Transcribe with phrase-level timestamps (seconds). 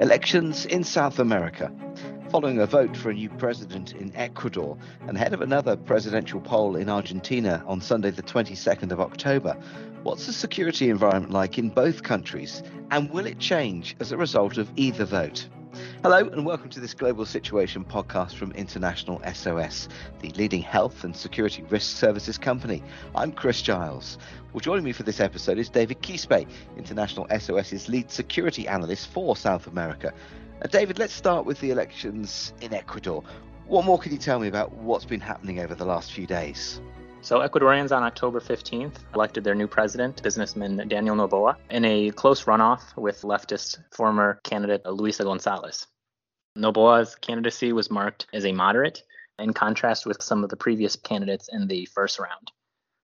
[0.00, 1.72] Elections in South America.
[2.30, 4.78] Following a vote for a new president in Ecuador
[5.08, 9.56] and ahead of another presidential poll in Argentina on Sunday, the 22nd of October,
[10.04, 12.62] what's the security environment like in both countries?
[12.92, 15.48] And will it change as a result of either vote?
[16.04, 19.88] Hello, and welcome to this Global Situation podcast from International SOS,
[20.20, 22.84] the leading health and security risk services company.
[23.16, 24.16] I'm Chris Giles.
[24.52, 26.46] Well, joining me for this episode is David Quispe,
[26.76, 30.14] International SOS's lead security analyst for South America.
[30.62, 33.24] Uh, David, let's start with the elections in Ecuador.
[33.66, 36.80] What more can you tell me about what's been happening over the last few days?
[37.20, 42.44] So, Ecuadorians on October 15th elected their new president, businessman Daniel Noboa, in a close
[42.44, 45.86] runoff with leftist former candidate Luisa Gonzalez.
[46.56, 49.02] Noboa's candidacy was marked as a moderate,
[49.38, 52.50] in contrast with some of the previous candidates in the first round.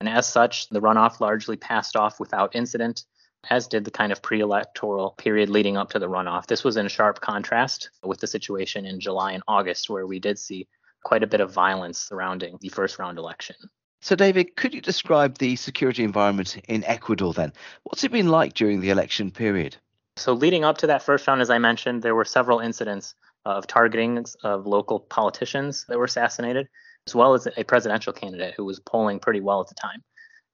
[0.01, 3.05] And as such, the runoff largely passed off without incident,
[3.51, 6.47] as did the kind of pre electoral period leading up to the runoff.
[6.47, 10.39] This was in sharp contrast with the situation in July and August, where we did
[10.39, 10.67] see
[11.05, 13.57] quite a bit of violence surrounding the first round election.
[14.05, 17.55] So, David, could you describe the security environment in Ecuador then?
[17.85, 19.79] What's it been like during the election period?
[20.19, 23.15] So, leading up to that first round, as I mentioned, there were several incidents
[23.47, 26.69] of targeting of local politicians that were assassinated,
[27.07, 30.05] as well as a presidential candidate who was polling pretty well at the time.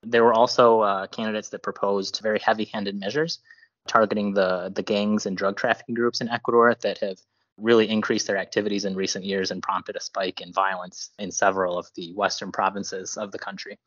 [0.04, 3.40] There were also uh, candidates that proposed very heavy handed measures
[3.88, 7.18] targeting the, the gangs and drug trafficking groups in Ecuador that have
[7.61, 11.78] really increased their activities in recent years and prompted a spike in violence in several
[11.78, 13.78] of the western provinces of the country.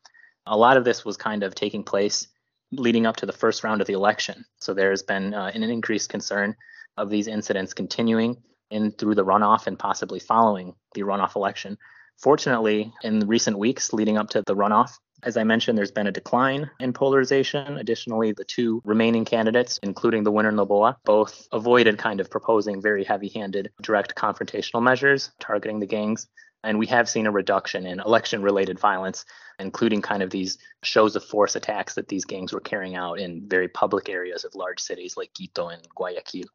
[0.46, 2.28] A lot of this was kind of taking place
[2.72, 4.46] leading up to the first round of the election.
[4.60, 6.56] So there's been uh, an increased concern
[6.98, 8.38] of these incidents continuing
[8.70, 11.78] in through the runoff and possibly following the runoff election.
[12.18, 14.92] Fortunately, in recent weeks leading up to the runoff,
[15.26, 17.78] as I mentioned, there's been a decline in polarization.
[17.78, 23.04] Additionally, the two remaining candidates, including the winner Noboa, both avoided kind of proposing very
[23.04, 26.28] heavy handed direct confrontational measures targeting the gangs.
[26.64, 29.26] And we have seen a reduction in election related violence,
[29.60, 33.48] including kind of these shows of force attacks that these gangs were carrying out in
[33.48, 36.46] very public areas of large cities like Quito and Guayaquil.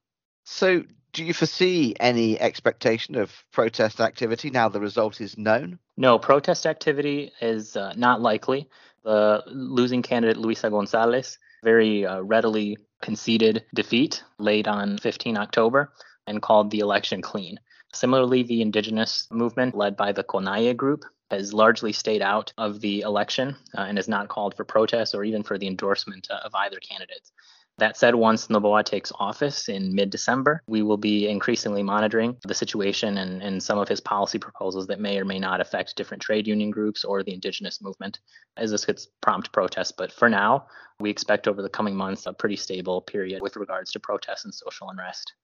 [0.51, 0.83] So,
[1.13, 5.79] do you foresee any expectation of protest activity now the result is known?
[5.99, 8.67] No, protest activity is uh, not likely.
[9.05, 15.93] The losing candidate, Luisa Gonzalez, very uh, readily conceded defeat late on 15 October
[16.27, 17.61] and called the election clean.
[17.93, 23.03] Similarly, the indigenous movement, led by the CONAIE group, has largely stayed out of the
[23.03, 26.55] election uh, and has not called for protests or even for the endorsement uh, of
[26.55, 27.31] either candidate.
[27.79, 32.55] That said, once Noboa takes office in mid December, we will be increasingly monitoring the
[32.55, 36.21] situation and, and some of his policy proposals that may or may not affect different
[36.21, 38.19] trade union groups or the indigenous movement
[38.57, 39.93] as this gets prompt protests.
[39.93, 40.67] But for now,
[40.99, 44.53] we expect over the coming months a pretty stable period with regards to protests and
[44.53, 45.35] social unrest.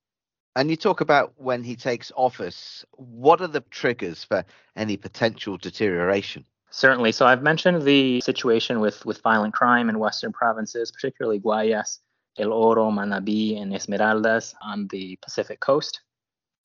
[0.56, 5.56] And you talk about when he takes office, what are the triggers for any potential
[5.56, 6.44] deterioration?
[6.70, 7.12] Certainly.
[7.12, 12.00] So I've mentioned the situation with, with violent crime in Western provinces, particularly Guayas
[12.38, 16.00] El Oro, Manabí, and Esmeraldas on the Pacific coast.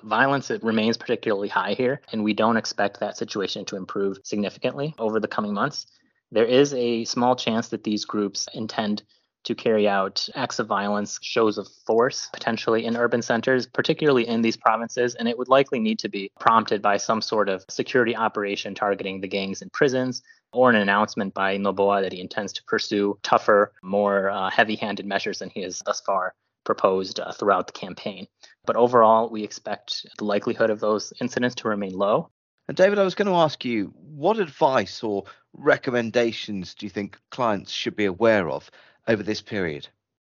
[0.04, 5.20] Violence remains particularly high here, and we don't expect that situation to improve significantly over
[5.20, 5.88] the coming months.
[6.32, 9.04] There is a small chance that these groups intend
[9.44, 14.42] to carry out acts of violence, shows of force, potentially in urban centers, particularly in
[14.42, 18.16] these provinces, and it would likely need to be prompted by some sort of security
[18.16, 22.64] operation targeting the gangs in prisons, or an announcement by Noboa that he intends to
[22.64, 26.34] pursue tougher, more uh, heavy handed measures than he has thus far
[26.66, 28.28] proposed uh, throughout the campaign.
[28.66, 32.30] But overall, we expect the likelihood of those incidents to remain low.
[32.68, 35.24] And David, I was going to ask you, what advice or
[35.54, 38.70] recommendations do you think clients should be aware of
[39.10, 39.88] over this period?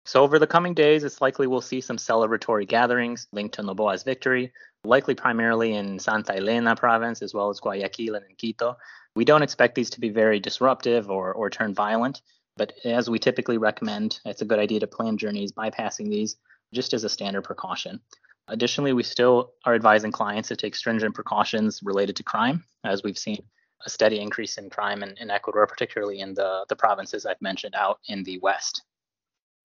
[0.05, 4.03] So, over the coming days, it's likely we'll see some celebratory gatherings linked to Noboa's
[4.03, 4.53] victory,
[4.85, 8.77] likely primarily in Santa Elena province as well as Guayaquil and Quito.
[9.15, 12.21] We don't expect these to be very disruptive or, or turn violent,
[12.55, 16.37] but as we typically recommend, it's a good idea to plan journeys bypassing these
[16.73, 17.99] just as a standard precaution.
[18.47, 23.17] Additionally, we still are advising clients to take stringent precautions related to crime, as we've
[23.17, 23.43] seen
[23.85, 27.75] a steady increase in crime in, in Ecuador, particularly in the, the provinces I've mentioned
[27.75, 28.83] out in the west.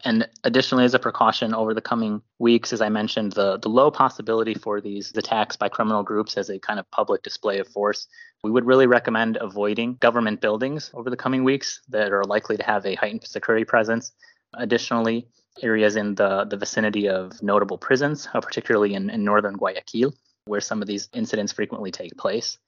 [0.04, 3.90] And additionally, as a precaution over the coming weeks, as I mentioned, the, the low
[3.90, 8.08] possibility for these attacks by criminal groups as a kind of public display of force,
[8.42, 12.64] we would really recommend avoiding government buildings over the coming weeks that are likely to
[12.64, 14.12] have a heightened security presence.
[14.54, 15.28] Additionally,
[15.62, 20.12] areas in the, the vicinity of notable prisons, uh, particularly in, in northern Guayaquil,
[20.46, 22.58] where some of these incidents frequently take place.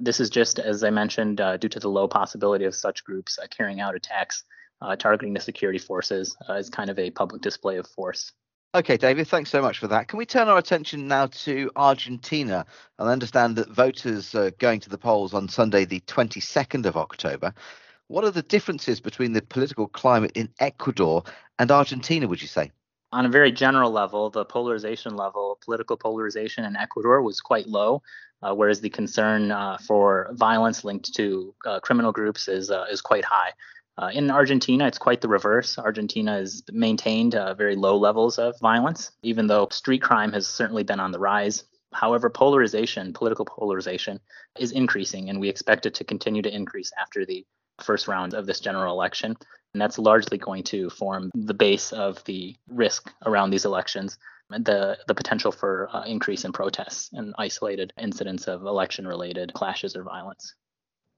[0.00, 3.38] This is just, as I mentioned, uh, due to the low possibility of such groups
[3.38, 4.44] uh, carrying out attacks
[4.82, 8.32] uh, targeting the security forces uh, as kind of a public display of force.
[8.74, 10.06] Okay, David, thanks so much for that.
[10.08, 12.64] Can we turn our attention now to Argentina?
[12.98, 17.52] I understand that voters are going to the polls on Sunday, the 22nd of October.
[18.06, 21.24] What are the differences between the political climate in Ecuador
[21.58, 22.70] and Argentina, would you say?
[23.12, 28.02] On a very general level, the polarization level, political polarization in Ecuador was quite low,
[28.42, 33.00] uh, whereas the concern uh, for violence linked to uh, criminal groups is uh, is
[33.00, 33.52] quite high.
[33.98, 35.76] Uh, in Argentina, it's quite the reverse.
[35.76, 40.84] Argentina has maintained uh, very low levels of violence, even though street crime has certainly
[40.84, 41.64] been on the rise.
[41.92, 44.20] However, polarization, political polarization,
[44.58, 47.44] is increasing, and we expect it to continue to increase after the
[47.82, 49.36] first round of this general election.
[49.74, 54.18] And that's largely going to form the base of the risk around these elections,
[54.50, 59.94] the, the potential for uh, increase in protests and isolated incidents of election related clashes
[59.94, 60.54] or violence.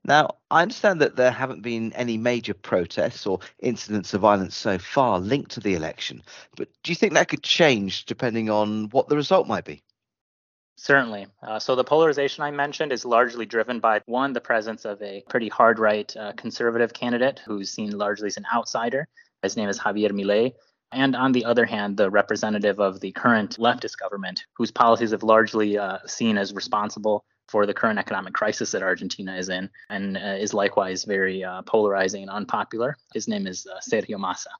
[0.04, 4.76] Now, I understand that there haven't been any major protests or incidents of violence so
[4.76, 6.22] far linked to the election,
[6.56, 9.82] but do you think that could change depending on what the result might be?
[10.76, 11.26] Certainly.
[11.42, 15.22] Uh, so the polarization I mentioned is largely driven by one, the presence of a
[15.28, 19.06] pretty hard right uh, conservative candidate who's seen largely as an outsider.
[19.42, 20.52] His name is Javier Milei.
[20.92, 25.22] And on the other hand, the representative of the current leftist government, whose policies have
[25.22, 30.16] largely uh, seen as responsible for the current economic crisis that Argentina is in, and
[30.16, 32.96] uh, is likewise very uh, polarizing and unpopular.
[33.14, 34.50] His name is uh, Sergio Massa.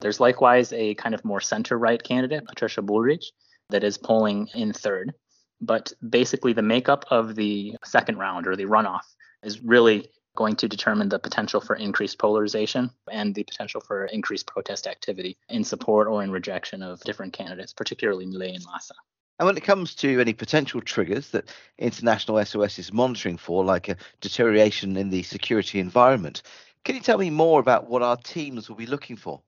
[0.00, 3.26] There's likewise a kind of more center right candidate, Patricia Bullrich,
[3.70, 5.14] that is polling in third.
[5.62, 10.68] But basically, the makeup of the second round or the runoff is really going to
[10.68, 16.08] determine the potential for increased polarization and the potential for increased protest activity in support
[16.08, 18.94] or in rejection of different candidates, particularly Milei and Massa.
[19.38, 23.88] And when it comes to any potential triggers that international SOS is monitoring for, like
[23.88, 26.42] a deterioration in the security environment,
[26.84, 29.42] can you tell me more about what our teams will be looking for?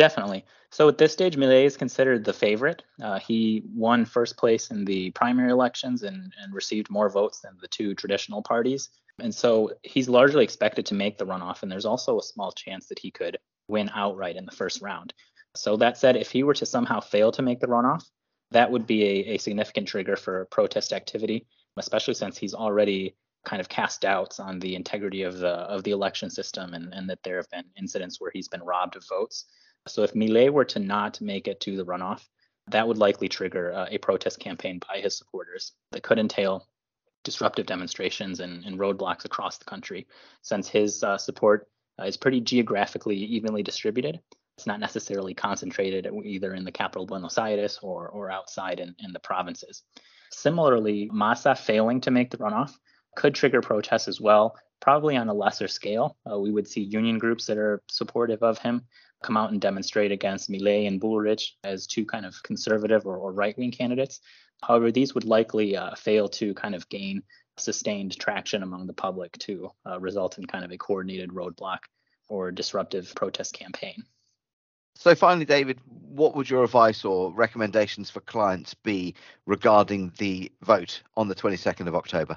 [0.00, 0.46] Definitely.
[0.70, 2.82] So at this stage, Milei is considered the favorite.
[3.02, 7.58] Uh, he won first place in the primary elections and, and received more votes than
[7.60, 8.88] the two traditional parties.
[9.18, 11.62] And so he's largely expected to make the runoff.
[11.62, 13.36] And there's also a small chance that he could
[13.68, 15.12] win outright in the first round.
[15.54, 18.08] So that said, if he were to somehow fail to make the runoff,
[18.52, 23.60] that would be a, a significant trigger for protest activity, especially since he's already kind
[23.60, 27.22] of cast doubts on the integrity of the of the election system and, and that
[27.22, 29.44] there have been incidents where he's been robbed of votes.
[29.88, 32.22] So if Milei were to not make it to the runoff,
[32.68, 36.66] that would likely trigger uh, a protest campaign by his supporters that could entail
[37.24, 40.06] disruptive demonstrations and, and roadblocks across the country,
[40.42, 41.68] since his uh, support
[41.98, 44.20] uh, is pretty geographically evenly distributed.
[44.56, 49.12] It's not necessarily concentrated either in the capital Buenos Aires or, or outside in, in
[49.12, 49.82] the provinces.
[50.30, 52.72] Similarly, Massa failing to make the runoff
[53.16, 56.16] could trigger protests as well, probably on a lesser scale.
[56.30, 58.86] Uh, we would see union groups that are supportive of him
[59.22, 63.32] come out and demonstrate against Milei and Bullrich as two kind of conservative or, or
[63.32, 64.20] right wing candidates.
[64.62, 67.22] However, these would likely uh, fail to kind of gain
[67.56, 71.78] sustained traction among the public to uh, result in kind of a coordinated roadblock
[72.28, 74.02] or disruptive protest campaign.
[74.96, 79.14] So, finally, David, what would your advice or recommendations for clients be
[79.46, 82.36] regarding the vote on the 22nd of October?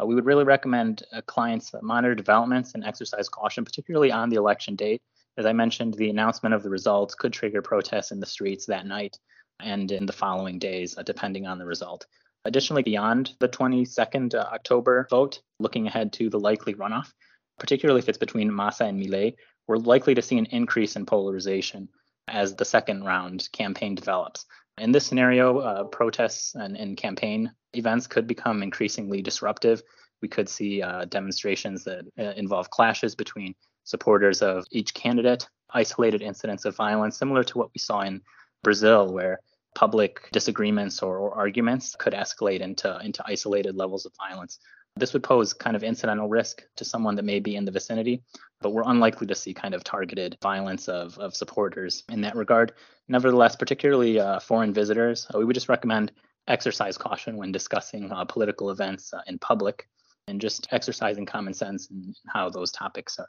[0.00, 4.36] Uh, we would really recommend uh, clients monitor developments and exercise caution, particularly on the
[4.36, 5.00] election date.
[5.36, 8.86] As I mentioned, the announcement of the results could trigger protests in the streets that
[8.86, 9.18] night
[9.60, 12.06] and in the following days, uh, depending on the result.
[12.44, 17.12] Additionally, beyond the 22nd uh, October vote, looking ahead to the likely runoff,
[17.58, 19.34] particularly if it's between Massa and Milei,
[19.66, 21.88] we're likely to see an increase in polarization
[22.28, 24.44] as the second round campaign develops.
[24.78, 29.82] In this scenario, uh, protests and, and, campaign events could become increasingly disruptive.
[30.20, 36.22] We could see uh, demonstrations that uh, involve clashes between supporters of each candidate, isolated
[36.22, 38.20] incidents of violence, similar to what we saw in
[38.62, 39.40] Brazil, where
[39.74, 44.58] public disagreements or, or arguments could escalate into, into isolated levels of violence.
[44.96, 48.22] This would pose kind of incidental risk to someone that may be in the vicinity,
[48.60, 52.72] but we're unlikely to see kind of targeted violence of, of supporters in that regard.
[53.08, 56.12] Nevertheless, particularly uh, foreign visitors, uh, we would just recommend
[56.46, 59.88] exercise caution when discussing uh, political events uh, in public
[60.28, 63.28] and just exercising common sense in how those topics are,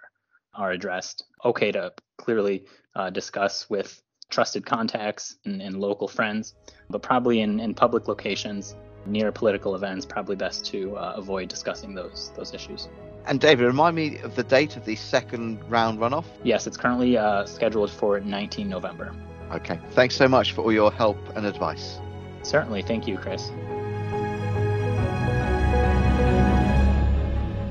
[0.56, 1.26] are addressed.
[1.44, 6.56] Okay to clearly uh, discuss with trusted contacts and, and, local friends,
[6.90, 11.94] but probably in, in public locations, near political events, probably best to uh, avoid discussing
[11.94, 12.90] those those issues.
[13.28, 16.26] And David, remind me of the date of the second round runoff.
[16.44, 19.16] Yes, it's currently uh, scheduled for 19 November.
[19.52, 19.80] Okay.
[19.92, 22.00] Thanks so much for all your help and advice.
[22.44, 22.84] Certainly.
[22.84, 23.52] Thank you, Chris.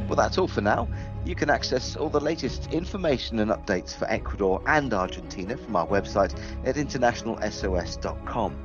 [0.08, 0.88] Well, that's all for now.
[1.24, 5.86] You can access all the latest information and updates for Ecuador and Argentina from our
[5.86, 8.56] website at internationalsos.com.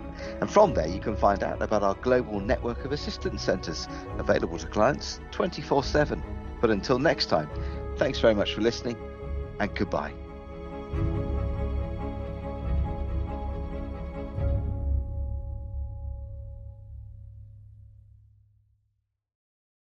[0.41, 3.87] And from there, you can find out about our global network of assistance centres
[4.17, 6.21] available to clients 24 7.
[6.59, 7.49] But until next time,
[7.97, 8.97] thanks very much for listening
[9.61, 10.13] and goodbye.